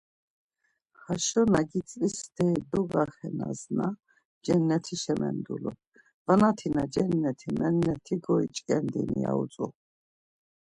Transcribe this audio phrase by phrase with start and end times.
[1.01, 3.87] Haşo na gitzvi steri dogaxenasna
[4.45, 5.75] cennetişa mendulur,
[6.25, 9.67] vanatina cenneti menneti goiç̌ǩendini ya utzu.